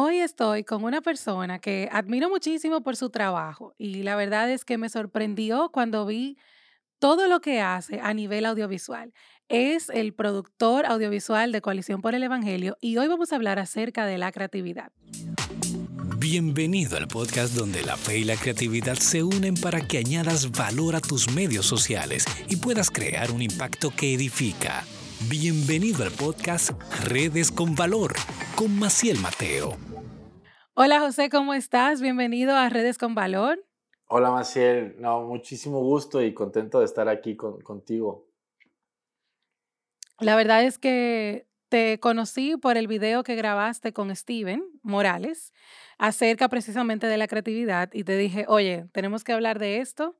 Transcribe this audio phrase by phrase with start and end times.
[0.00, 4.64] Hoy estoy con una persona que admiro muchísimo por su trabajo y la verdad es
[4.64, 6.38] que me sorprendió cuando vi
[7.00, 9.12] todo lo que hace a nivel audiovisual.
[9.48, 14.06] Es el productor audiovisual de Coalición por el Evangelio y hoy vamos a hablar acerca
[14.06, 14.92] de la creatividad.
[16.16, 20.94] Bienvenido al podcast donde la fe y la creatividad se unen para que añadas valor
[20.94, 24.84] a tus medios sociales y puedas crear un impacto que edifica.
[25.28, 26.70] Bienvenido al podcast
[27.02, 28.14] Redes con Valor
[28.54, 29.87] con Maciel Mateo.
[30.80, 32.00] Hola José, ¿cómo estás?
[32.00, 33.66] Bienvenido a Redes con Valor.
[34.06, 38.28] Hola Maciel, no, muchísimo gusto y contento de estar aquí contigo.
[40.20, 45.52] La verdad es que te conocí por el video que grabaste con Steven Morales
[45.98, 50.16] acerca precisamente de la creatividad y te dije, oye, tenemos que hablar de esto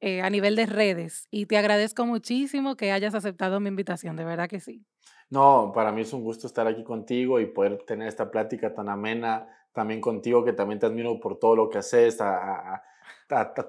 [0.00, 1.28] eh, a nivel de redes.
[1.30, 4.86] Y te agradezco muchísimo que hayas aceptado mi invitación, de verdad que sí.
[5.28, 8.88] No, para mí es un gusto estar aquí contigo y poder tener esta plática tan
[8.88, 12.82] amena también contigo, que también te admiro por todo lo que haces, a,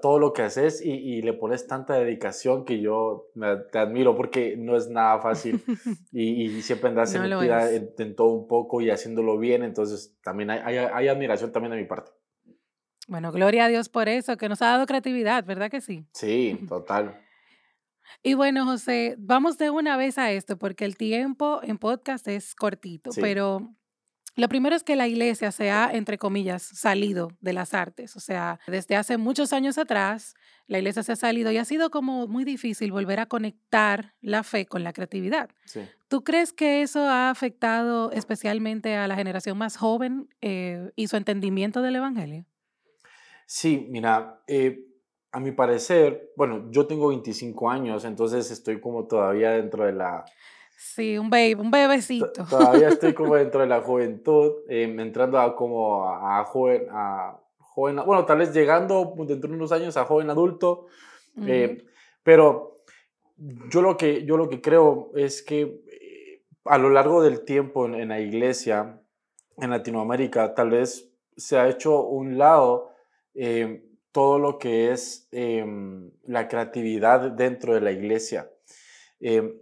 [0.01, 3.27] todo lo que haces y, le pones tanta dedicación que yo
[3.71, 5.63] te admiro porque no es nada fácil
[6.11, 10.77] y, siempre andas no en, en, todo un poco y haciéndolo bien, entonces también hay,
[10.77, 12.09] hay admiración también de mi parte.
[13.07, 16.07] Bueno, gloria a Dios por eso, que nos ha dado creatividad, ¿verdad que sí?
[16.13, 17.21] Sí, total.
[18.23, 22.55] Y bueno, José, vamos de una vez a esto, porque el tiempo en podcast es
[22.55, 23.75] cortito, pero
[24.39, 28.15] lo primero es que la iglesia se ha, entre comillas, salido de las artes.
[28.15, 30.35] O sea, desde hace muchos años atrás,
[30.67, 34.43] la iglesia se ha salido y ha sido como muy difícil volver a conectar la
[34.43, 35.49] fe con la creatividad.
[35.65, 35.81] Sí.
[36.07, 41.17] ¿Tú crees que eso ha afectado especialmente a la generación más joven eh, y su
[41.17, 42.45] entendimiento del Evangelio?
[43.45, 44.85] Sí, mira, eh,
[45.31, 50.25] a mi parecer, bueno, yo tengo 25 años, entonces estoy como todavía dentro de la...
[50.79, 52.45] Sí, un baby, un bebecito.
[52.49, 57.97] Todavía estoy como dentro de la juventud, em, entrando a como a, joven, a joven,
[58.05, 60.87] bueno, tal vez llegando dentro de unos años a joven adulto,
[61.45, 61.85] eh,
[62.23, 62.77] pero
[63.69, 67.85] yo lo, que, yo lo que creo es que eh, a lo largo del tiempo
[67.85, 69.01] en, en la iglesia,
[69.57, 72.89] en Latinoamérica, tal vez se ha hecho un lado
[73.41, 78.51] Em, todo lo que es em, la creatividad dentro de la iglesia.
[79.21, 79.53] Em,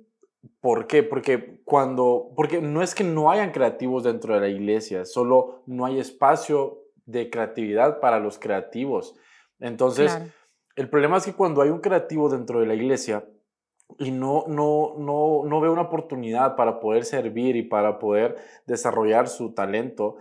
[0.62, 1.04] ¿Por qué?
[1.04, 5.86] Porque cuando, porque no es que no hayan creativos dentro de la iglesia, solo no
[5.86, 9.16] hay espacio de creatividad para los creativos.
[9.60, 10.18] Entonces,
[10.76, 13.26] el problema es que cuando hay un creativo dentro de la iglesia
[13.98, 18.36] y no, no, no, no ve una oportunidad para poder servir y para poder
[18.66, 20.18] desarrollar su talento,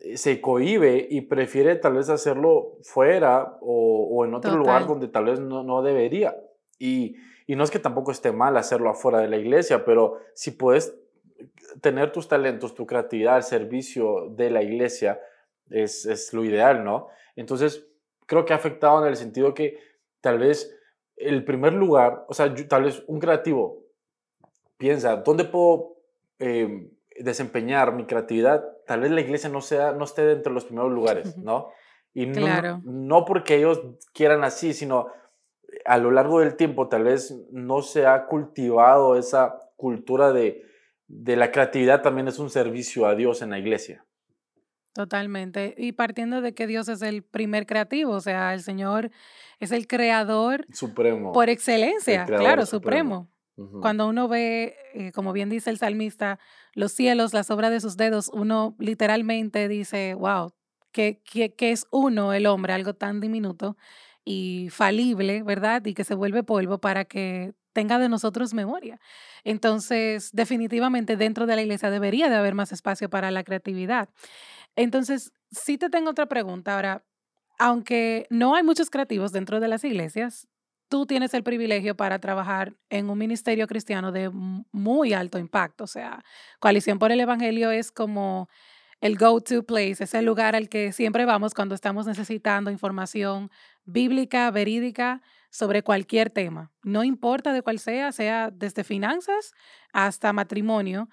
[0.00, 5.24] eh, se cohibe y prefiere tal vez hacerlo fuera o, en otro lugar donde tal
[5.26, 6.36] vez no, debería.
[6.78, 7.16] Y,
[7.48, 10.96] no es que tampoco esté mal hacerlo afuera de la iglesia, pero si puedes
[11.80, 15.20] tener tus talentos, tu creatividad al servicio de la iglesia,
[15.70, 17.08] es, lo ideal, ¿no?
[17.36, 17.86] Entonces,
[18.26, 19.78] creo que ha afectado en el sentido que
[20.20, 20.74] tal vez
[21.16, 23.82] el primer lugar, o sea, tal vez un creativo
[24.76, 25.96] piensa, ¿dónde puedo
[26.38, 30.64] em, desempeñar mi creatividad, tal vez la iglesia no, sea, no esté dentro de los
[30.64, 31.70] primeros lugares, ¿no?
[32.12, 33.82] Y no, no porque ellos
[34.12, 35.08] quieran así, sino
[35.84, 40.62] a lo largo del tiempo tal vez no se ha cultivado esa cultura de,
[41.06, 44.04] de la creatividad también es un servicio a Dios en la iglesia.
[44.94, 45.74] Totalmente.
[45.76, 49.10] Y partiendo de que Dios es el primer creativo, o sea, el Señor
[49.58, 51.32] es el creador supremo.
[51.32, 53.28] Por excelencia, claro, supremo.
[53.80, 56.40] Cuando uno ve, eh, como bien dice el salmista,
[56.74, 60.52] los cielos, las obras de sus dedos, uno literalmente dice, wow,
[60.90, 61.22] que,
[61.58, 63.76] es uno el hombre, algo tan diminuto
[64.24, 65.84] y falible, ¿verdad?
[65.84, 69.00] Y que se vuelve polvo para que tenga de nosotros memoria.
[69.42, 74.08] Entonces, definitivamente dentro de la iglesia debería de haber más espacio para la creatividad.
[74.76, 76.74] Entonces, sí te tengo otra pregunta.
[76.74, 77.04] Ahora,
[77.58, 80.48] aunque no hay muchos creativos dentro de las iglesias,
[80.88, 85.84] tú tienes el privilegio para trabajar en un ministerio cristiano de muy alto impacto.
[85.84, 86.24] O sea,
[86.60, 88.48] Coalición por el Evangelio es como
[89.04, 93.50] el go-to place, es el lugar al que siempre vamos cuando estamos necesitando información
[93.84, 95.20] bíblica, verídica,
[95.50, 96.72] sobre cualquier tema.
[96.82, 99.52] No importa de cuál sea, sea desde finanzas
[99.92, 101.10] hasta matrimonio,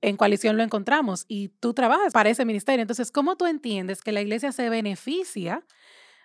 [0.00, 2.82] en coalición lo encontramos y tú trabajas para ese ministerio.
[2.82, 5.64] Entonces, ¿cómo tú entiendes que la iglesia se beneficia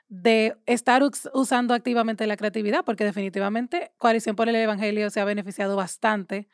[0.08, 1.04] de estar
[1.34, 6.50] usando activamente la creatividad, porque definitivamente Coalición por el Evangelio se ha beneficiado bastante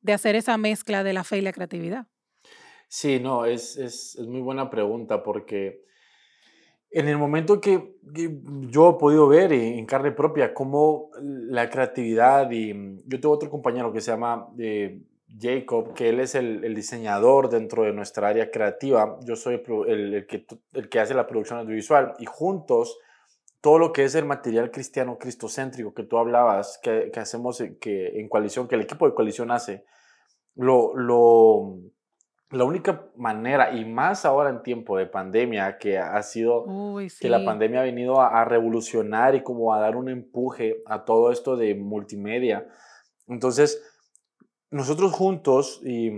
[0.00, 2.06] de hacer esa mezcla de la fe y la creatividad.
[2.88, 5.86] Sí, no, es, es, es muy buena pregunta porque
[6.90, 7.96] en el momento que,
[8.70, 12.72] yo he podido ver en carne propia cómo la creatividad y
[13.04, 15.02] yo tengo otro compañero que se llama eh,
[15.38, 20.46] Jacob, que él es el, diseñador dentro de nuestra área creativa, yo soy el, que,
[20.72, 22.98] el que hace la producción audiovisual y juntos
[23.60, 28.28] todo lo que es el material cristiano cristocéntrico que tú hablabas, que, hacemos que en
[28.28, 29.84] coalición, que el equipo de coalición hace,
[30.54, 31.76] lo, lo,
[32.50, 36.64] la única manera, y más ahora en tiempo de pandemia, que ha sido
[37.20, 41.32] que la pandemia ha venido a, revolucionar y como a dar un empuje a todo
[41.32, 42.68] esto de multimedia.
[43.26, 43.82] Entonces,
[44.70, 46.10] nosotros juntos y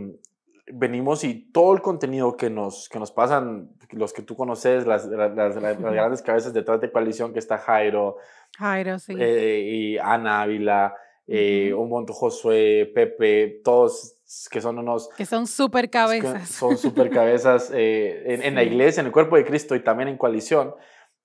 [0.70, 5.06] venimos y todo el contenido que nos, que nos pasan, los que tú conoces, las,
[5.06, 8.16] las, grandes cabezas detrás de coalición, que está Jairo,
[8.58, 9.14] Jairo sí.
[9.18, 10.94] Eh, y Ana Ávila,
[11.30, 14.14] eh, un montón Josué, Pepe, todos
[14.50, 15.10] que son unos...
[15.10, 16.48] Que son súper cabezas.
[16.48, 20.16] Son súper cabezas eh, en, la iglesia, en el cuerpo de Cristo y también en
[20.16, 20.74] coalición.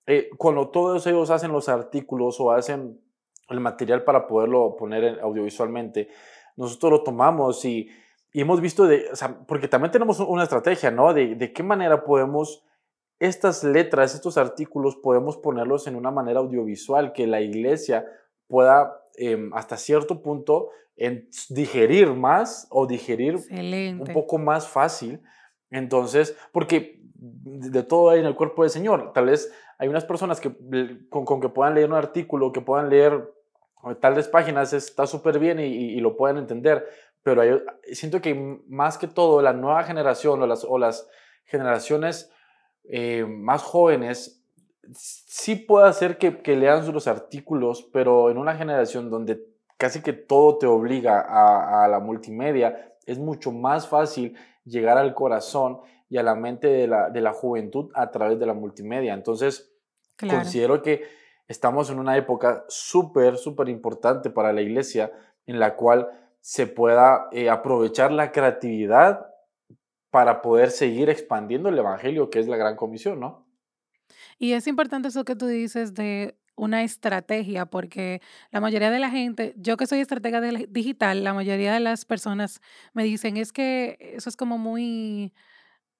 [0.05, 2.99] Eh, cuando todos ellos hacen los artículos o hacen
[3.47, 6.09] el material para poderlo poner audiovisualmente,
[6.57, 7.89] nosotros lo tomamos y,
[8.33, 11.13] y hemos visto, de, o sea, porque también tenemos una estrategia, ¿no?
[11.13, 12.65] De, de qué manera podemos
[13.19, 18.05] estas letras, estos artículos, podemos ponerlos en una manera audiovisual que la iglesia
[18.47, 25.21] pueda em, hasta cierto punto en digerir más o digerir un poco más fácil.
[25.69, 29.11] Entonces, porque de todo hay en el cuerpo del Señor.
[29.13, 30.51] Tal vez hay unas personas que
[31.09, 33.33] con, que puedan leer un artículo, que puedan leer
[33.99, 36.85] tales páginas, está súper bien y, lo pueden entender.
[37.23, 37.41] Pero
[37.91, 41.09] siento que más que todo la nueva generación o las, o las
[41.45, 42.31] generaciones
[42.85, 44.42] eh, más jóvenes
[44.91, 49.53] sí puede hacer que, que lean los artículos, pero en una generación donde
[49.83, 54.33] casi que todo te obliga a, la multimedia, es mucho más fácil
[54.63, 59.13] llegar al corazón y a la mente de la, juventud a través de la multimedia.
[59.13, 59.73] Entonces,
[60.17, 61.03] considero que
[61.49, 65.11] estamos en una época súper, súper importante para la iglesia
[65.45, 66.09] en la cual
[66.39, 69.27] se pueda eh, aprovechar la creatividad
[70.11, 73.42] para poder seguir expandiendo el Evangelio, que es la gran comisión, ¿no?
[74.43, 79.09] Y es importante eso que tú dices de una estrategia, porque la mayoría de la
[79.09, 82.59] gente, yo que soy estratega digital, la mayoría de las personas
[82.93, 85.33] me dicen, es que eso es como muy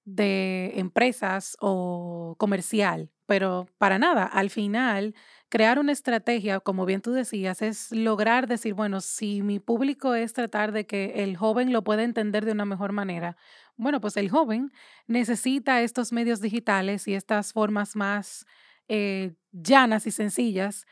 [0.04, 5.14] de empresas o comercial, pero para nada, al final,
[5.48, 10.32] crear una estrategia, como bien tú decías, es lograr decir, bueno, si mi público es
[10.32, 13.36] tratar de que el joven lo pueda entender de una mejor manera,
[13.76, 14.72] bueno, pues el joven
[15.06, 18.46] necesita estos medios digitales y estas formas más
[18.88, 20.86] eh, llanas y sencillas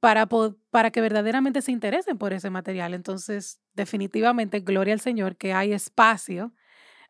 [0.00, 0.26] para,
[0.70, 2.94] para que verdaderamente se interesen por ese material.
[2.94, 6.52] Entonces, definitivamente, gloria al Señor que hay espacio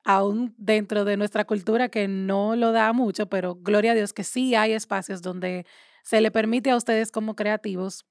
[0.04, 4.24] aún dentro de nuestra cultura que no lo da mucho, pero gloria a Dios que
[4.24, 5.66] sí hay espacios donde
[6.02, 8.06] se le permite a ustedes como creativos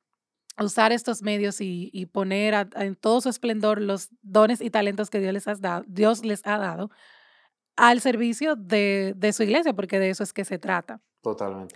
[0.59, 5.33] usar estos medios y, poner en todo su esplendor los dones y talentos que Dios
[5.33, 6.91] les, ha dado, Dios les ha dado
[7.75, 11.01] al servicio de, de su iglesia, porque de eso es que se trata.
[11.21, 11.75] Totalmente.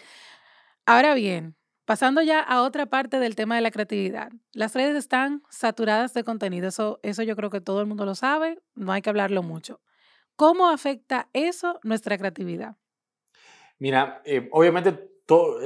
[0.85, 1.55] Ahora bien,
[1.85, 4.31] pasando ya a otra parte del tema de la creatividad.
[4.51, 8.13] Las redes están saturadas de contenido, eso, eso yo creo que todo el mundo lo
[8.13, 9.81] sabe, no hay que hablarlo mucho.
[10.37, 12.77] ¿Cómo afecta eso nuestra creatividad?
[13.79, 15.09] Mira, eh, obviamente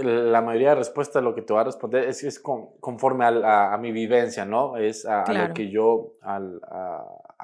[0.04, 3.78] la mayoría de respuestas a lo que te va a responder es, es conforme a,
[3.80, 4.78] mi vivencia, ¿no?
[4.78, 6.40] Es a, lo que yo, a,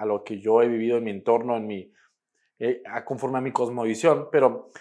[0.06, 1.92] lo que yo he vivido en mi entorno, en mi,
[2.60, 4.72] eh, conforme a mi cosmovisión, pero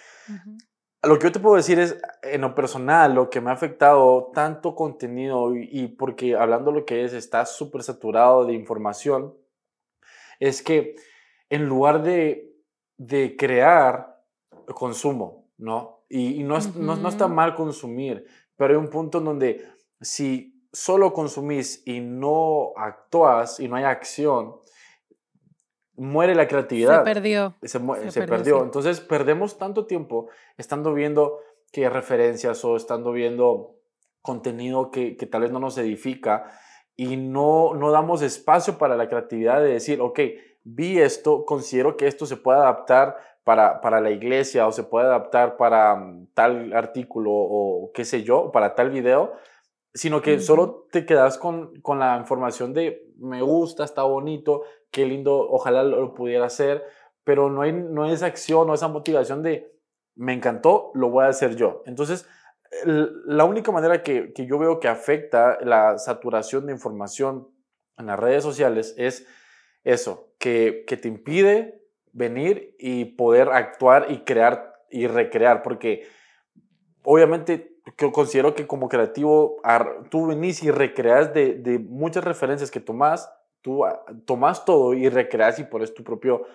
[1.03, 4.31] lo que yo te puedo decir es, en lo personal, lo que me ha afectado
[4.33, 9.35] tanto contenido y, porque hablando lo que es, está súper saturado de información,
[10.41, 10.95] es que
[11.51, 12.57] en lugar de,
[12.97, 14.23] de crear,
[14.75, 16.05] consumo, ¿no?
[16.09, 18.27] Y, no, no, no, está mal consumir,
[18.57, 19.69] pero hay un punto en donde
[20.01, 24.57] si solo consumís y no actúas y no hay acción,
[25.97, 26.99] muere la creatividad.
[26.99, 27.55] Se perdió.
[27.63, 27.81] Se,
[28.27, 28.63] perdió.
[28.63, 31.41] Entonces perdemos tanto tiempo estando viendo
[31.73, 33.77] que referencias o estando viendo
[34.23, 36.53] contenido que, que, tal vez no nos edifica
[36.97, 40.21] y no, no damos espacio para la creatividad de decir, ok,
[40.69, 45.07] vi esto, considero que esto se puede adaptar para, para la iglesia o se puede
[45.07, 49.35] adaptar para mm, tal artículo o qué sé yo, para tal video,
[49.95, 55.07] sino que solo te quedas con, con la información de me gusta, está bonito, qué
[55.07, 56.85] lindo, ojalá lo pudiera hacer,
[57.23, 59.73] pero no hay, no esa acción o esa motivación de
[60.17, 61.83] me encantó, lo voy a hacer yo.
[61.87, 62.29] Entonces,
[62.85, 67.49] la única manera que, que yo veo que afecta la saturación de información
[67.97, 69.27] en las redes sociales es
[69.93, 76.07] eso, que, que te impide venir y poder actuar y crear y recrear, porque
[77.03, 79.57] obviamente yo considero que como creativo
[80.11, 83.29] tú venís y recreas de, de muchas referencias que tomás
[83.67, 86.47] tú ah, tomas todo y recreas y pones tu propio,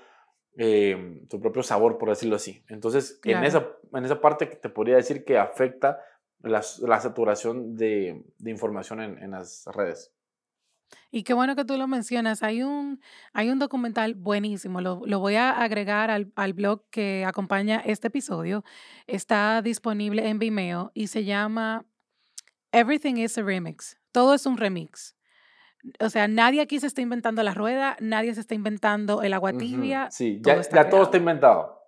[0.55, 2.63] eh, tu propio sabor, por decirlo así.
[2.69, 5.99] Entonces, en, esa, en esa parte te podría decir que afecta
[6.39, 10.13] la, la saturación de, de información en, en, las redes.
[11.11, 12.43] Y qué bueno que tú lo mencionas.
[12.43, 13.01] Hay un,
[13.33, 18.07] hay un documental buenísimo, lo, lo voy a agregar al, al, blog que acompaña este
[18.07, 18.63] episodio.
[19.07, 21.85] Está disponible en Vimeo y se llama
[22.71, 23.97] Everything is a Remix.
[24.11, 25.15] Todo es un remix.
[25.99, 29.53] O sea, nadie aquí se está inventando la rueda, nadie se está inventando el agua
[29.53, 30.09] tibia.
[30.11, 31.80] Sí, ya, ya todo está inventado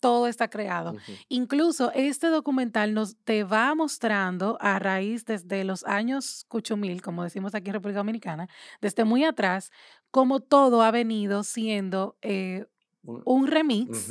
[0.00, 0.94] todo está creado.
[1.28, 7.54] Incluso este documental nos te va mostrando a raíz desde los años cuchumil, como decimos
[7.54, 8.48] aquí en República Dominicana,
[8.80, 9.70] desde muy atrás,
[10.10, 12.66] cómo todo ha venido siendo eh,
[13.02, 14.10] un remix.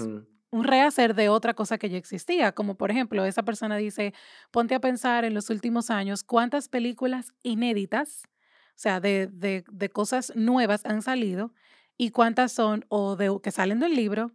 [0.51, 4.13] un rehacer de otra cosa que ya existía, como por ejemplo, esa persona dice,
[4.51, 8.24] ponte a pensar en los últimos años cuántas películas inéditas,
[8.70, 11.51] o sea, de, de, de cosas nuevas han salido
[11.98, 14.32] y cuántas son o de que salen del libro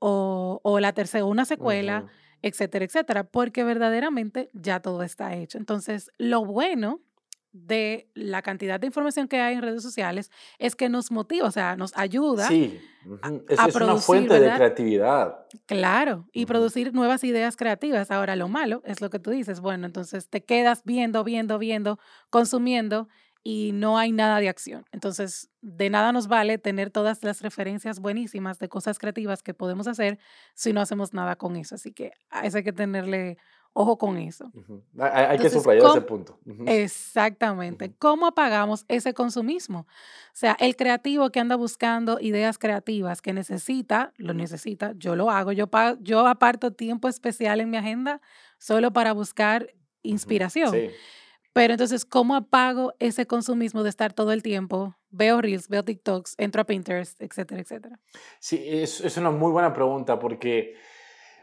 [0.00, 2.06] o, o la tercera, una secuela,
[2.42, 5.58] etcétera, etcétera, porque verdaderamente ya todo está hecho.
[5.58, 7.00] Entonces, lo bueno
[7.52, 11.50] de la cantidad de información que hay en redes sociales es que nos motiva, o
[11.50, 12.46] sea, nos ayuda.
[12.46, 12.80] Sí,
[13.48, 15.46] es, a, producir, una fuente de creatividad.
[15.66, 18.10] Claro, y producir nuevas ideas creativas.
[18.10, 21.98] Ahora, lo malo es lo que tú dices, bueno, entonces te quedas viendo, viendo, viendo,
[22.30, 23.08] consumiendo
[23.42, 24.84] y no hay nada de acción.
[24.92, 29.86] Entonces, de nada nos vale tener todas las referencias buenísimas de cosas creativas que podemos
[29.86, 30.18] hacer
[30.54, 31.74] si no hacemos nada con eso.
[31.74, 33.38] Así que a eso hay que tenerle
[33.72, 34.50] ojo con eso.
[34.98, 36.38] hay, que subrayar ese punto.
[36.66, 37.94] Exactamente.
[37.98, 39.80] ¿Cómo apagamos ese consumismo?
[39.80, 39.86] O
[40.34, 45.52] sea, el creativo que anda buscando ideas creativas que necesita, lo necesita, yo lo hago,
[45.52, 45.70] yo,
[46.00, 48.20] yo aparto tiempo especial en mi agenda
[48.58, 50.72] solo para buscar inspiración.
[50.72, 50.90] Sí.
[51.52, 54.96] Pero entonces, ¿cómo apago ese consumismo de estar todo el tiempo?
[55.10, 57.98] Veo Reels, veo TikToks, entro a Pinterest, etcétera, etcétera.
[58.38, 60.76] Sí, es, es una muy buena pregunta porque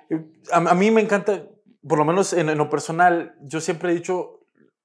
[0.10, 1.44] eh, a, a, mí me encanta,
[1.86, 4.40] por lo menos en, en, lo personal, yo siempre he dicho,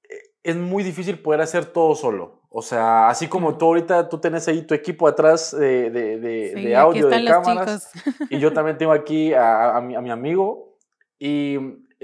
[0.09, 2.41] eh, es muy difícil poder hacer todo solo.
[2.49, 6.51] O sea, así como tú ahorita, tú tenés ahí tu equipo atrás de, de, de,
[6.53, 7.89] sí, de audio, de cámaras.
[8.29, 10.77] Y yo también tengo aquí a, a, mi, a mi amigo.
[11.17, 11.57] Y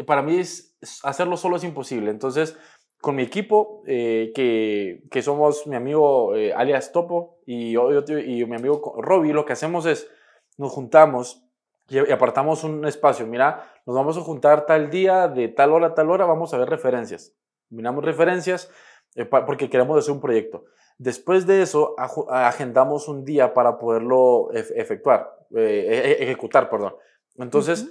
[0.08, 2.10] para mí es, hacerlo solo es imposible.
[2.10, 2.58] Entonces,
[3.02, 8.46] con mi equipo, eh, que, que, somos mi amigo eh, alias Topo y, yo, y
[8.46, 10.10] mi amigo Robbie, lo que hacemos es
[10.58, 11.46] nos juntamos
[11.88, 13.26] y, apartamos un espacio.
[13.26, 16.58] Mira, nos vamos a juntar tal día, de tal hora a tal hora, vamos a
[16.58, 17.34] ver referencias.
[17.70, 18.70] Miramos referencias
[19.16, 20.66] eh, porque queremos hacer un proyecto.
[20.98, 21.96] Después de eso,
[22.30, 26.96] agendamos un día para poderlo efectuar, e, e, ejecutar, perdón.
[27.38, 27.90] Entonces,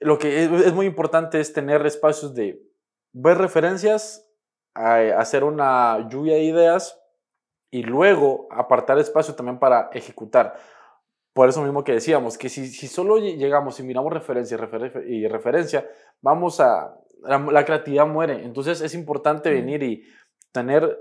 [0.00, 2.60] lo que es, es muy importante es tener espacios de
[3.12, 4.28] ver referencias,
[4.74, 6.98] hacer una lluvia de ideas
[7.70, 10.54] y luego apartar espacio también para ejecutar.
[11.32, 14.58] Por eso mismo que decíamos, que si, si solo llegamos y miramos referencia
[15.06, 15.88] y referencia,
[16.20, 16.98] vamos a...
[17.24, 18.44] La, creatividad muere.
[18.44, 20.04] Entonces es importante venir y
[20.52, 20.98] tener...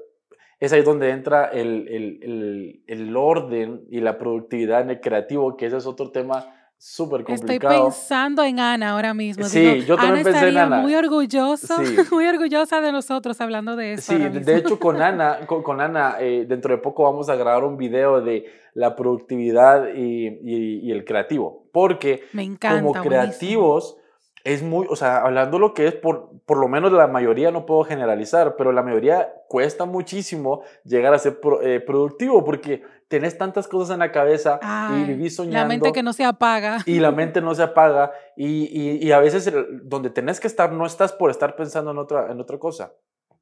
[0.60, 5.58] Es ahí donde entra el, el, el, el orden y la productividad en el creativo,
[5.58, 7.74] que ese es otro tema súper complicado.
[7.74, 9.44] Estoy pensando en Ana ahora mismo.
[9.46, 10.78] Sí, yo también pensé en Ana.
[10.80, 11.78] Muy orgullosa,
[12.12, 14.14] muy orgullosa de nosotros hablando de eso.
[14.14, 17.78] Sí, de hecho con Ana, con, Ana eh, dentro de poco vamos a grabar un
[17.78, 23.98] video de la productividad y, y, el creativo, porque Me encanta, como creativos
[24.44, 27.66] es muy, o sea, hablando lo que es, por, por lo menos la mayoría, no
[27.66, 32.82] puedo generalizar, pero la mayoría cuesta muchísimo llegar a ser eh, productivo porque
[33.12, 34.58] tenés tantas cosas en la cabeza
[34.96, 35.60] y vivís soñando.
[35.60, 36.78] La mente que no se apaga.
[36.86, 39.52] Y la mente no se apaga y, y, y a veces
[39.84, 42.94] donde tenés que estar no estás por estar pensando en otra, en otra cosa.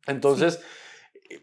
[0.08, 0.60] Entonces,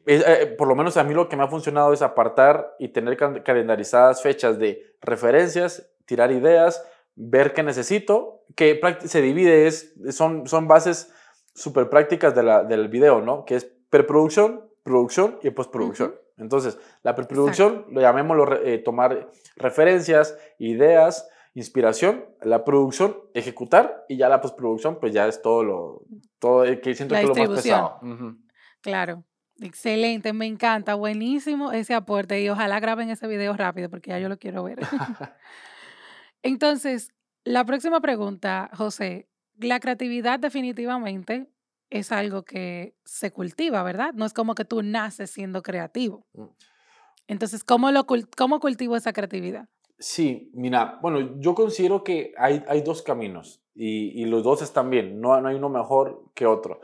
[0.06, 3.16] eh, por lo menos a mí lo que me ha funcionado es apartar y tener
[3.16, 10.66] calendarizadas fechas de referencias, tirar ideas, ver qué necesito, que se divide, es, son, son
[10.66, 11.12] bases
[11.54, 13.44] súper prácticas de la, del video, ¿no?
[13.44, 16.16] Que es preproducción, producción y postproducción.
[16.36, 24.28] Entonces, la preproducción, lo llamémoslo eh, tomar referencias, ideas, inspiración, la producción, ejecutar y ya
[24.28, 26.02] la postproducción, pues ya es todo lo
[26.38, 28.00] todo eh, que siento que es lo más pesado.
[28.82, 29.24] Claro.
[29.58, 34.28] Excelente, me encanta, buenísimo ese aporte y ojalá graben ese video rápido porque ya yo
[34.28, 34.80] lo quiero ver.
[36.42, 41.48] Entonces, la próxima pregunta, José, la creatividad definitivamente
[41.90, 44.12] es algo que se cultiva, ¿verdad?
[44.14, 46.26] No es como que tú naces siendo creativo.
[46.34, 46.44] Mm.
[47.28, 49.68] Entonces, ¿cómo, lo, cómo cultivo esa creatividad?
[49.98, 54.90] Sí, mira, bueno, yo considero que hay, hay dos caminos y, y, los dos están
[54.90, 56.80] bien, no, no hay uno mejor que otro.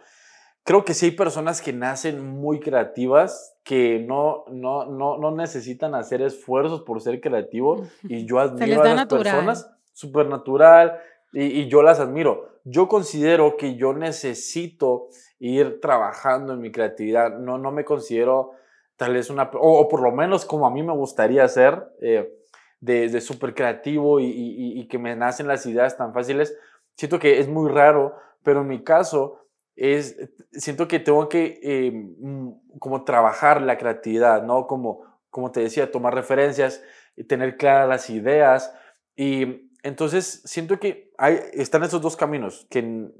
[0.65, 5.95] creo que sí hay personas que nacen muy creativas, que no, no, no, no necesitan
[5.95, 10.99] hacer esfuerzos por ser creativo y yo admiro a las personas súper natural
[11.33, 12.49] y, y, yo las admiro.
[12.65, 15.09] Yo considero que yo necesito
[15.39, 18.53] ir trabajando en mi creatividad, no, no me considero
[18.97, 22.33] tal vez una, o, por lo menos como a mí me gustaría ser, eh,
[22.81, 26.57] de, de súper creativo y, y, que me nacen las ideas tan fáciles,
[26.97, 29.47] siento que es muy raro, pero en mi caso
[29.77, 30.17] es,
[30.51, 34.67] siento que tengo que eh, mm, como trabajar la creatividad, ¿no?
[34.67, 36.83] Como, como te decía, tomar referencias,
[37.29, 38.75] tener claras las ideas.
[39.17, 43.11] Y entonces siento que hay, están esos dos caminos, que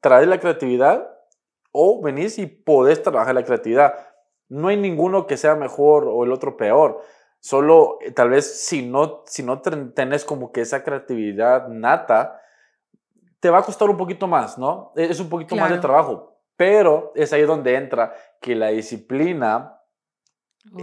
[0.00, 1.08] traes la creatividad
[1.72, 3.94] o venís y podés trabajar la creatividad.
[4.48, 7.00] No hay ninguno que sea mejor o el otro peor.
[7.38, 12.40] Solo eh, tal vez si no, si no tenés como que esa creatividad nata,
[13.38, 14.92] te va a costar un poquito más, ¿no?
[14.96, 19.80] E-, es un poquito más de trabajo, pero es ahí donde entra que la disciplina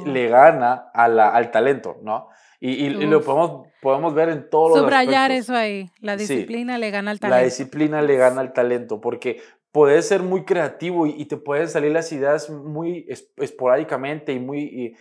[0.06, 2.29] le gana a la, al talento, ¿no?
[2.59, 7.11] Y, lo podemos, podemos ver en todos los Subrayar eso ahí, la disciplina le gana
[7.11, 7.37] al talento.
[7.37, 11.91] La disciplina le gana al talento, porque puedes ser muy creativo y, te pueden salir
[11.91, 14.95] las ideas muy esporádicamente y muy,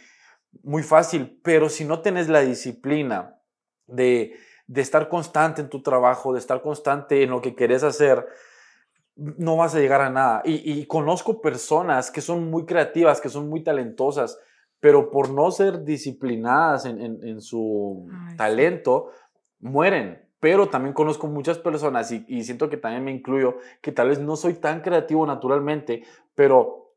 [0.63, 3.41] muy fácil, pero si no tienes la disciplina
[3.87, 4.37] de
[4.67, 8.27] de estar constante en tu trabajo, de estar constante en lo que querés hacer,
[9.15, 10.43] no vas a llegar a nada.
[10.45, 14.39] Y, conozco personas que son muy creativas, que son muy talentosas,
[14.81, 19.11] pero por no ser disciplinadas en, su talento,
[19.61, 20.23] mueren.
[20.39, 24.37] Pero también conozco muchas personas y, siento que también me incluyo, que tal vez no
[24.37, 26.05] soy tan creativo naturalmente,
[26.35, 26.93] pero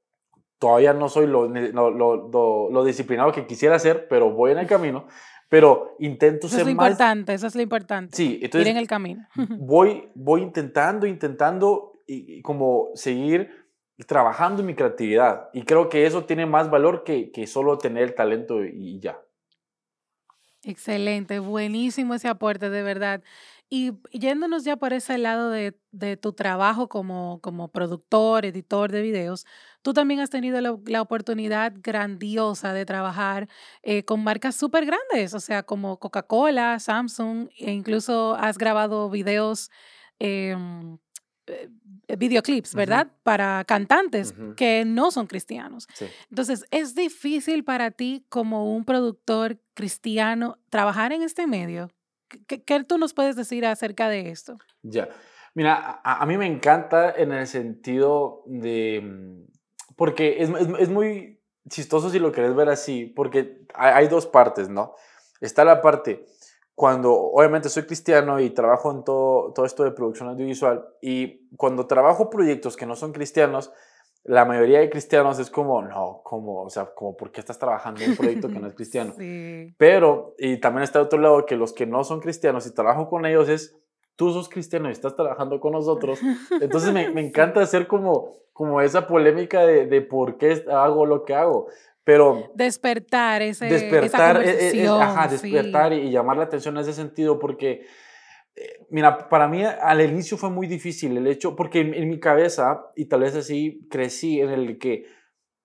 [0.59, 5.05] todavía no soy lo, lo, lo disciplinado que quisiera ser, pero voy en el camino
[5.50, 6.62] pero intento ser más...
[6.62, 8.15] Eso es lo importante, eso es lo importante.
[8.15, 8.67] Sí, entonces...
[8.67, 9.27] Ir en el camino.
[9.57, 13.50] voy, voy intentando, intentando y, como seguir
[14.08, 15.50] trabajando mi creatividad.
[15.53, 19.20] Y creo que eso tiene más valor que, que solo tener el talento y ya.
[20.63, 23.24] Excelente, buenísimo ese aporte, de verdad.
[23.70, 29.01] Y yéndonos ya por ese lado de, de tu trabajo como, como productor, editor de
[29.01, 29.46] videos,
[29.84, 33.48] tú también has tenido la, oportunidad grandiosa de trabajar
[33.83, 39.70] eh, con marcas súper grandes, o sea, como Coca-Cola, Samsung, e incluso has grabado videos.
[40.20, 40.98] Em,
[42.18, 43.07] videoclips, ¿verdad?
[43.24, 45.88] Para cantantes que no son cristianos.
[46.29, 51.90] Entonces, ¿es difícil para ti como un productor cristiano trabajar en este medio?
[52.48, 54.57] ¿Qué, tú nos puedes decir acerca de esto?
[54.83, 55.09] Ya,
[55.55, 62.09] mira, a, mí me encanta en el sentido de, mm, porque es, es, muy chistoso
[62.09, 64.96] si lo querés ver así, porque hay, dos partes, ¿no?
[65.42, 66.25] Está la parte
[66.79, 71.87] cuando obviamente soy cristiano y trabajo en todo, todo esto de producción audiovisual y cuando
[71.87, 73.74] trabajo proyectos que no son cristianos,
[74.24, 78.01] la mayoría de cristianos es como, no, como, o sea, como, ¿por qué estás trabajando
[78.01, 79.13] en un proyecto que no es cristiano?
[79.18, 79.75] Sí.
[79.77, 83.25] Pero, y también está otro lado, que los que no son cristianos y trabajo con
[83.25, 83.77] ellos es,
[84.15, 86.18] tú sos cristiano y estás trabajando con nosotros.
[86.61, 91.25] Entonces me, me encanta hacer como, como esa polémica de, de, por qué hago lo
[91.25, 91.68] que hago.
[92.09, 96.81] Pero despertar ese despertar, esa e, e, ajá, despertar y, y llamar la atención en
[96.81, 97.85] ese sentido porque
[98.55, 102.91] eh, mira, para mí al inicio fue muy difícil el hecho, porque en, mi cabeza,
[102.95, 105.05] y tal vez así crecí, en el que,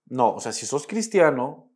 [0.07, 1.73] no, o sea, si sos cristiano,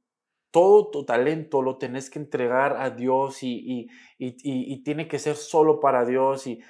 [0.50, 4.34] todo tu talento lo tenés que entregar a Dios y, y, y,
[4.74, 6.46] y tiene que ser solo para Dios.
[6.46, 6.60] Y,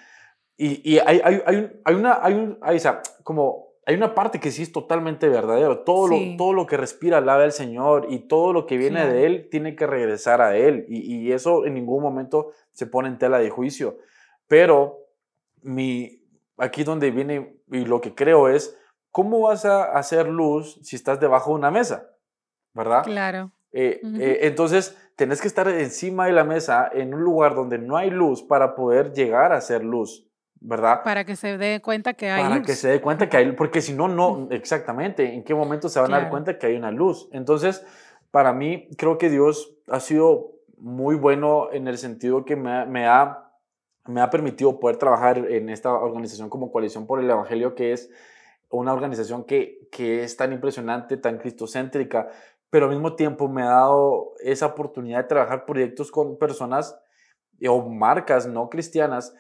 [0.57, 4.39] y, hay, hay, hay, hay, una, hay, un, hay, o sea, como, hay una parte
[4.39, 5.79] que sí es totalmente verdadero.
[5.79, 9.25] Todo, lo, todo lo que respira alaba al Señor y todo lo que viene de
[9.25, 10.85] Él tiene que regresar a Él.
[10.89, 13.97] Y, eso en ningún momento se pone en tela de juicio.
[14.47, 14.99] Pero
[15.63, 16.23] mi,
[16.59, 18.79] aquí donde viene y lo que creo es,
[19.11, 22.11] ¿cómo vas a hacer luz si estás debajo de una mesa?
[22.75, 23.05] ¿Verdad?
[23.05, 23.53] Claro.
[23.73, 27.97] Eh, eh, entonces, tenés que estar encima de la mesa en un lugar donde no
[27.97, 30.28] hay luz para poder llegar a hacer luz,
[30.61, 31.03] ¿verdad?
[31.03, 32.67] Para que se dé cuenta que hay Para luz.
[32.67, 36.01] que se dé cuenta que hay porque si no, no, exactamente, ¿en qué momento se
[36.01, 37.29] van a dar cuenta que hay una luz?
[37.33, 37.85] Entonces,
[38.31, 43.07] para mí, creo que Dios ha sido muy bueno en el sentido que me, me
[43.07, 43.49] ha
[44.09, 48.11] me ha permitido poder trabajar en esta organización como Coalición por el Evangelio, que es
[48.71, 52.29] una organización que, que es tan impresionante, tan cristocéntrica,
[52.71, 56.99] pero al mismo tiempo me ha dado esa oportunidad de trabajar proyectos con personas
[57.67, 59.35] o marcas no cristianas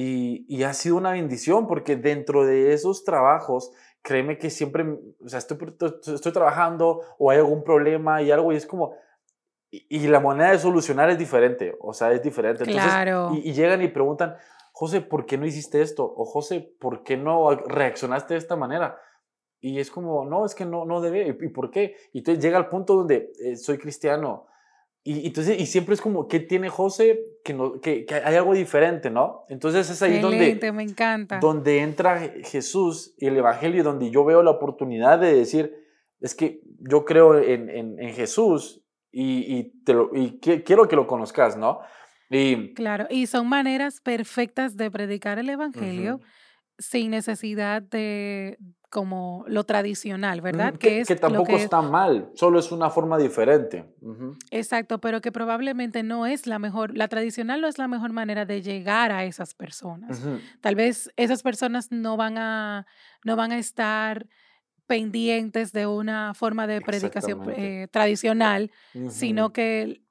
[0.00, 5.28] y, y, ha sido una bendición porque dentro de esos trabajos, créeme que siempre, o
[5.28, 5.58] sea, estoy,
[6.14, 8.94] estoy trabajando o hay algún problema y algo y es como,
[9.72, 12.64] y, la manera de solucionar es diferente, o sea, es diferente.
[12.64, 13.32] claro.
[13.34, 14.36] y, llegan y preguntan,
[14.70, 16.04] José, ¿por qué no hiciste esto?
[16.04, 19.00] O José, ¿por qué no reaccionaste de esta manera?
[19.58, 21.36] Y es como, no, es que no, no debe.
[21.40, 21.96] ¿Y por qué?
[22.12, 24.46] Y entonces llega al punto donde eh, soy cristiano.
[25.08, 27.18] Y, entonces, y siempre es como, ¿qué tiene José?
[27.42, 29.46] Que, no, que, que hay algo diferente, ¿no?
[29.48, 31.38] Entonces es ahí donde, me encanta.
[31.38, 35.74] donde entra Jesús y el Evangelio, donde yo veo la oportunidad de decir,
[36.20, 40.96] es que yo creo en, en, en Jesús y, y, te lo, y quiero que
[40.96, 41.78] lo conozcas, ¿no?
[42.28, 46.20] Y, claro, y son maneras perfectas de predicar el Evangelio
[46.78, 48.58] sin necesidad de
[48.90, 50.74] como lo tradicional, ¿verdad?
[50.74, 53.84] Que, que, tampoco está mal, solo es una forma diferente.
[54.50, 58.46] Exacto, pero que probablemente no es la mejor, la tradicional no es la mejor manera
[58.46, 60.22] de llegar a esas personas.
[60.60, 62.86] Tal vez esas personas no van a,
[63.24, 64.26] no van a estar
[64.86, 68.70] pendientes de una forma de predicación eh, tradicional,
[69.10, 70.02] sino que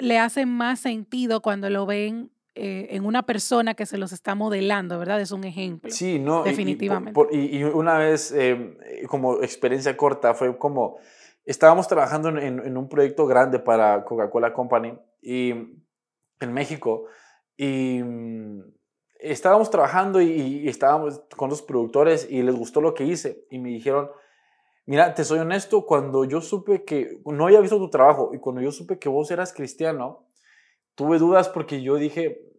[0.00, 4.34] le hace más sentido cuando lo ven eh, en una persona que se los está
[4.34, 5.20] modelando, ¿verdad?
[5.20, 5.90] Es un ejemplo.
[5.90, 6.42] Sí, no.
[6.42, 7.18] Definitivamente.
[7.32, 10.98] Y, una vez, em, eh, como experiencia corta, fue como,
[11.44, 17.06] estábamos trabajando en, un proyecto grande para Coca-Cola Company y, en México
[17.56, 18.62] y mm,
[19.20, 23.70] estábamos trabajando y, estábamos con los productores y les gustó lo que hice y me
[23.70, 24.10] dijeron,
[24.86, 28.60] mira, te soy honesto, cuando yo supe que, no había visto tu trabajo y cuando
[28.60, 30.26] yo supe que vos eras cristiano,
[30.94, 32.49] tuve dudas porque yo dije,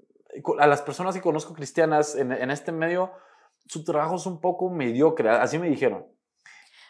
[0.60, 3.12] a las personas que conozco cristianas en, en este medio,
[3.68, 6.06] su trabajo es un poco mediocre, así me dijeron.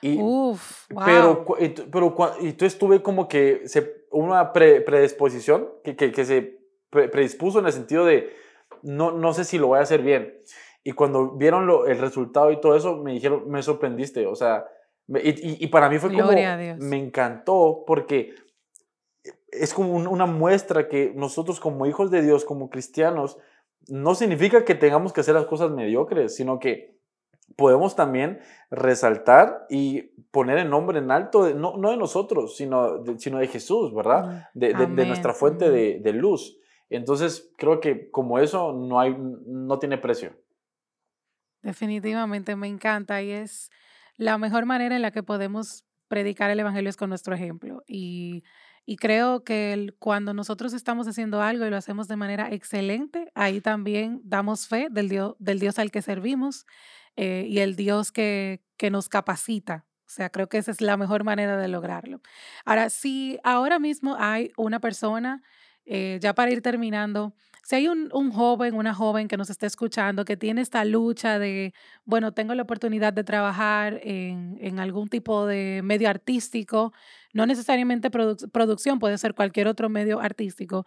[0.01, 1.05] Y, Uf, wow.
[1.05, 1.45] Pero,
[1.91, 7.67] pero y entonces tuve como que se, una predisposición que, que, que se predispuso en
[7.67, 8.33] el sentido de
[8.81, 10.41] no, no sé si lo voy a hacer bien.
[10.83, 14.25] Y cuando vieron lo, el resultado y todo eso, me dijeron, me sorprendiste.
[14.25, 14.65] O sea,
[15.07, 18.33] y, y, para mí fue como, me encantó porque
[19.51, 23.37] es como una muestra que nosotros como hijos de Dios, como cristianos,
[23.87, 26.97] no significa que tengamos que hacer las cosas mediocres, sino que
[27.55, 33.19] podemos también resaltar y poner el nombre en alto, no, no de nosotros, sino de,
[33.19, 34.49] sino de Jesús, ¿verdad?
[34.53, 36.57] De, de, nuestra fuente de, de, luz.
[36.89, 40.33] Entonces, creo que como eso no, hay, no tiene precio.
[41.61, 43.69] Definitivamente, me encanta y es
[44.15, 47.83] la mejor manera en la que podemos predicar el Evangelio es con nuestro ejemplo.
[47.87, 48.43] Y
[48.85, 53.61] y creo que cuando nosotros estamos haciendo algo y lo hacemos de manera excelente, ahí
[53.61, 56.65] también damos fe del Dios, del Dios al que servimos
[57.15, 59.85] eh, y el Dios que, que nos capacita.
[60.11, 62.19] O sea, creo que esa es la mejor manera de lograrlo.
[62.65, 65.41] Ahora, si ahora mismo hay una persona,
[65.85, 69.67] eh, ya para ir terminando, si hay un, un, joven, una joven que nos esté
[69.67, 75.07] escuchando, que tiene esta lucha de, bueno, tengo la oportunidad de trabajar en, en algún
[75.07, 76.91] tipo de medio artístico,
[77.33, 80.85] no necesariamente producción, puede ser cualquier otro medio artístico,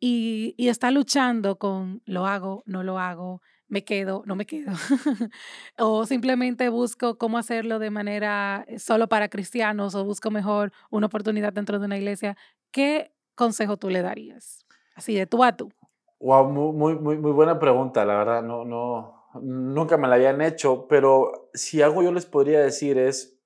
[0.00, 4.72] y, está luchando con, lo hago, no lo hago, me quedo, no me quedo.
[5.78, 11.06] o simplemente busco cómo hacerlo de manera eh, solo para cristianos o busco mejor una
[11.06, 12.36] oportunidad dentro de una iglesia.
[12.70, 14.66] ¿Qué consejo tú le darías?
[14.94, 15.70] Así de tú a tú.
[16.18, 20.86] Wow, muy, muy, muy buena pregunta, la verdad, no, no, nunca me la habían hecho,
[20.88, 23.39] pero si algo yo les podría decir es,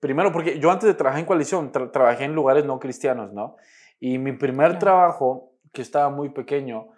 [0.00, 3.56] primero, porque yo antes de trabajar en coalición, trabajé en lugares no cristianos, ¿no?
[4.00, 6.88] Y mi primer trabajo, que estaba muy pequeño,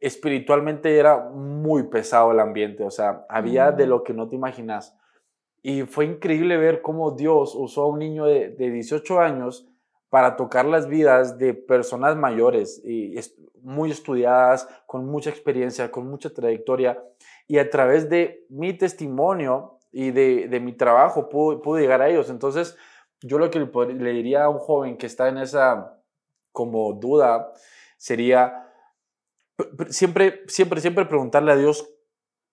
[0.00, 3.88] espiritualmente era muy pesado el ambiente, o sea, había de mm.
[3.88, 4.96] lo que no te imaginas.
[5.62, 9.68] Y fue increíble ver cómo Dios usó a un niño de, de 18 años
[10.08, 13.14] para tocar las vidas de personas mayores y
[13.62, 17.02] muy estudiadas, con mucha experiencia, con mucha trayectoria.
[17.46, 22.30] Y a través de mi testimonio y de, de mi trabajo pude, llegar a ellos.
[22.30, 22.76] Entonces,
[23.20, 26.00] yo lo que le, diría a un joven que está en esa
[26.52, 27.52] como duda
[27.96, 28.68] sería
[29.90, 31.88] siempre, siempre, siempre preguntarle a Dios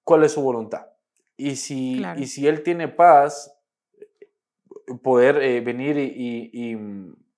[0.03, 0.87] cuál es su voluntad.
[1.37, 3.53] Y si, y si Él tiene paz,
[5.03, 6.77] poder eh, venir y, y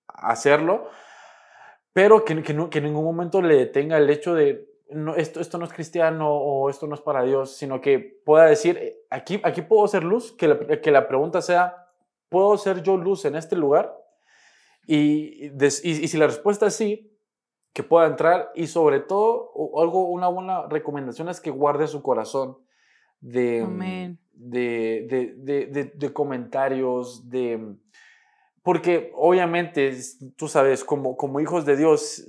[0.08, 0.90] hacerlo,
[1.94, 5.40] pero que, que, no, que en ningún momento le detenga el hecho de no, esto,
[5.40, 8.98] esto no es cristiano o esto no es para Dios, sino que pueda decir, eh,
[9.10, 11.88] aquí, aquí puedo ser luz, que la, que la pregunta sea,
[12.30, 13.96] ¿puedo ser yo luz en este lugar?
[14.86, 17.14] Y, y, si la respuesta es sí,
[17.74, 22.58] que pueda entrar y sobre todo, algo, una buena recomendación es que guarde su corazón
[23.20, 27.76] de, de, de, de, comentarios, de
[28.68, 29.96] porque obviamente,
[30.36, 32.28] tú sabes, como, como hijos de Dios,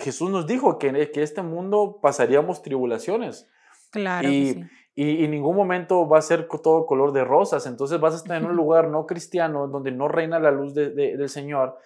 [0.00, 3.48] Jesús nos dijo que, que este mundo pasaríamos tribulaciones.
[3.90, 4.28] Claro.
[4.28, 7.66] Y, y, en ningún momento va a ser todo color de rosas.
[7.66, 10.90] Entonces vas a estar en un lugar no cristiano donde no reina la luz de,
[10.90, 11.76] del Señor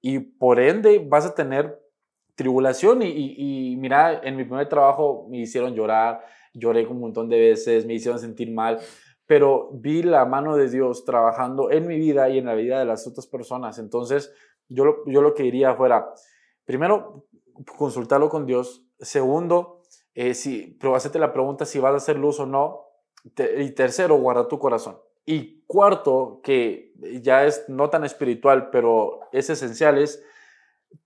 [0.00, 1.80] y por ende vas a tener
[2.34, 3.02] tribulación.
[3.02, 6.24] Y, y, mira, en mi primer trabajo me hicieron llorar,
[6.54, 8.78] lloré un montón de veces, me hicieron sentir mal
[9.32, 12.84] pero vi la mano de Dios trabajando en mi vida y en la vida de
[12.84, 13.78] las otras personas.
[13.78, 14.30] Entonces,
[14.68, 16.12] yo lo, yo lo que diría fuera,
[16.66, 17.24] primero,
[17.76, 18.84] consultarlo con Dios.
[19.00, 19.82] Segundo,
[20.14, 22.86] eh, si, pero hacerte la pregunta si vas a hacer luz o no.
[23.58, 24.98] y tercero, guarda tu corazón.
[25.24, 30.22] Y cuarto, que ya es no tan espiritual, pero es esencial, es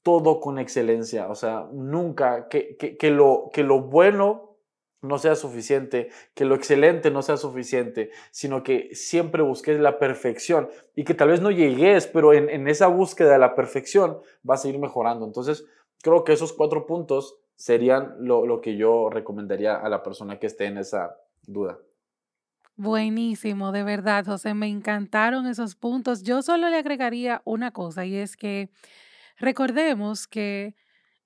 [0.02, 1.28] todo con excelencia.
[1.28, 4.56] O sea, nunca que, que, que lo, que lo bueno
[5.02, 10.68] no sea suficiente, que lo excelente no sea suficiente, sino que siempre busques la perfección
[10.94, 14.64] y que tal vez no llegues, pero en, en esa búsqueda de la perfección vas
[14.64, 15.26] a ir mejorando.
[15.26, 15.66] Entonces,
[16.02, 20.46] creo que esos cuatro puntos serían lo, lo que yo recomendaría a la persona que
[20.46, 21.78] esté en esa duda.
[22.76, 26.22] Buenísimo, de verdad, José, me encantaron esos puntos.
[26.22, 28.68] Yo solo le agregaría una cosa y es que
[29.38, 30.74] recordemos que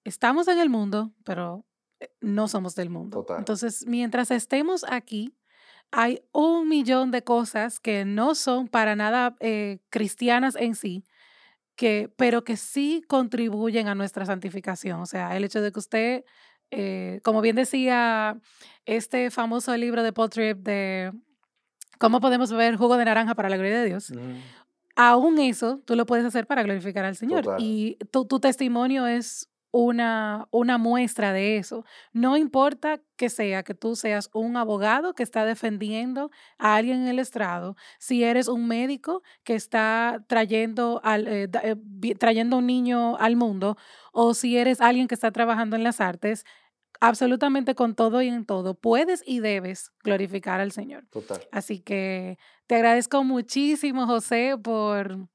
[0.05, 1.65] estamos en el mundo, pero
[1.99, 3.27] eh, no somos del mundo.
[3.37, 5.35] Entonces, mientras estemos aquí,
[5.91, 11.05] hay un millón de cosas que no son para nada eh, cristianas en sí,
[11.81, 15.01] que, pero que sí contribuyen a nuestra santificación.
[15.01, 16.25] O sea, el hecho de que usted,
[16.71, 18.39] eh, como bien decía
[18.85, 21.11] este famoso libro de Paul Tripp de
[21.97, 24.13] ¿Cómo podemos beber jugo de naranja para la gloria de Dios?
[24.95, 27.57] Aún eso tú lo puedes hacer para glorificar al Señor.
[27.59, 31.85] Y tu, tu, testimonio es una, una muestra de eso.
[32.13, 37.09] No importa que sea que tú seas un abogado que está defendiendo a alguien en
[37.09, 43.17] el estrado, si eres un médico que está trayendo, al, eh, eh, trayendo un niño
[43.17, 43.77] al mundo,
[44.13, 46.45] o si eres alguien que está trabajando en las artes,
[47.01, 51.07] absolutamente con todo y en todo, puedes y debes glorificar al Señor.
[51.11, 51.41] Total.
[51.51, 55.29] Así que te agradezco muchísimo, José, por,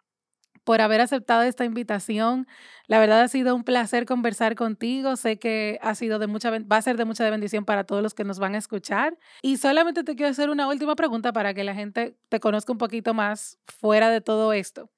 [0.65, 2.47] por haber aceptado esta invitación.
[2.87, 5.15] La verdad ha sido un placer conversar contigo.
[5.15, 8.13] Sé que ha sido de mucha, va a ser de mucha bendición para todos los
[8.13, 9.17] que nos van a escuchar.
[9.41, 12.77] Y solamente te quiero hacer una última pregunta para que la gente te conozca un
[12.77, 14.89] poquito más fuera de todo esto.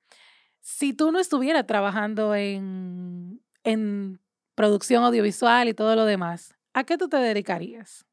[0.61, 4.19] Si tú no estuvieras trabajando en, en
[4.55, 8.05] producción audiovisual y todo lo demás, ¿A qué tú te dedicarías?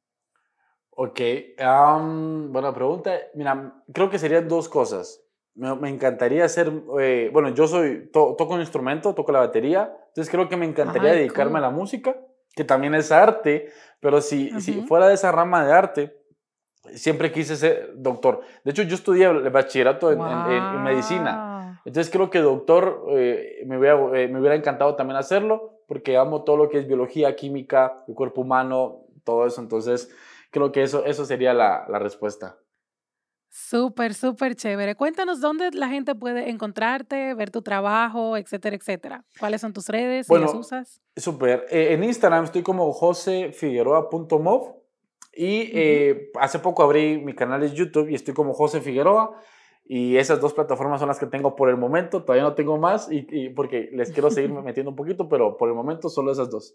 [0.88, 1.21] Ok,
[1.59, 3.12] buena pregunta.
[3.35, 5.23] Mira, creo que serían dos cosas.
[5.55, 10.49] Me, encantaría hacer, eh, bueno, yo soy, toco un instrumento, toco la batería, entonces creo
[10.49, 12.17] que me encantaría dedicarme a la música,
[12.57, 16.25] que también es arte, pero si, si fuera de esa rama de arte,
[16.93, 18.40] siempre quise ser doctor.
[18.64, 20.19] De hecho, yo estudié el bachillerato en,
[20.83, 21.81] medicina.
[21.85, 26.45] Entonces creo que doctor eh, me, hubiera, eh, me hubiera encantado también hacerlo porque amo
[26.45, 29.61] todo lo que es biología, química, el cuerpo humano, todo eso.
[29.61, 30.11] Entonces,
[30.51, 32.57] creo que eso, eso sería la, la respuesta.
[33.57, 34.97] Súper, súper chévere.
[34.97, 39.25] Cuéntanos dónde la gente puede encontrarte, ver tu trabajo, etcétera, etcétera.
[39.38, 40.27] ¿Cuáles son tus redes?
[40.27, 41.01] Bueno, las usas?
[41.14, 41.64] Súper.
[41.71, 44.75] Eh, en Instagram estoy como josefigueroa.mov
[45.33, 49.40] y eh, hace poco abrí mi canal de YouTube y estoy como José Figueroa.
[49.85, 52.25] Y esas dos plataformas son las que tengo por el momento.
[52.25, 55.77] Todavía no tengo más y, porque les quiero seguir metiendo un poquito, pero por el
[55.77, 56.75] momento solo esas dos.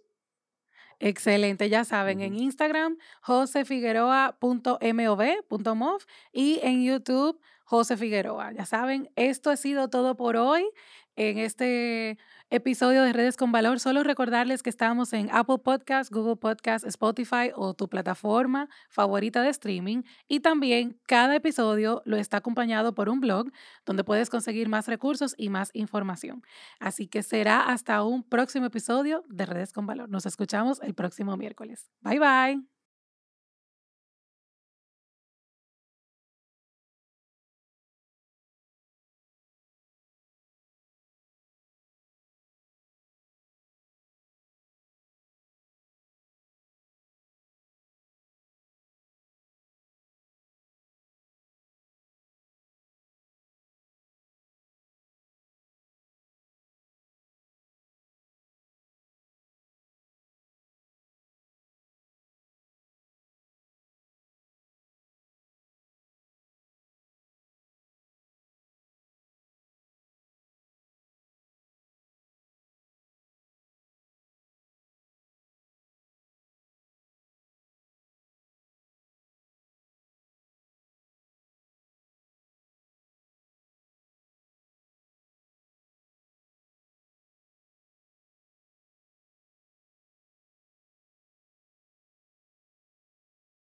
[0.99, 6.01] Excelente, ya saben, en Instagram, josefigueroa.mov.mov
[6.33, 8.51] y en YouTube, José Figueroa.
[8.51, 10.69] Ya saben, esto ha sido todo por hoy
[11.19, 12.17] en este
[12.49, 13.81] episodio de Redes con Valor.
[13.81, 19.49] Solo recordarles que estamos en Apple Podcast, Google Podcast, Spotify o tu plataforma favorita de
[19.49, 20.03] streaming.
[20.29, 23.51] Y también cada episodio lo está acompañado por un blog
[23.85, 26.41] donde puedes conseguir más recursos y más información.
[26.79, 30.09] Así que será hasta un próximo episodio de Redes con Valor.
[30.09, 31.91] Nos escuchamos el próximo miércoles.
[32.01, 32.78] Bye bye.